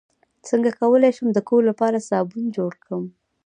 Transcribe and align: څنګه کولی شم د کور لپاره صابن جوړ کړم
څنګه 0.47 0.69
کولی 0.79 1.11
شم 1.17 1.27
د 1.33 1.39
کور 1.49 1.61
لپاره 1.69 2.05
صابن 2.09 2.43
جوړ 2.57 2.71
کړم 2.83 3.05